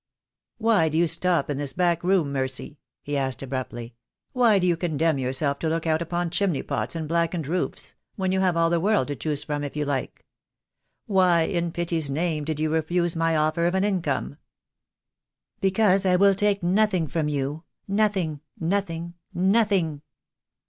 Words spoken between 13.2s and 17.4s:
offer of an income?" "Because I will take nothing from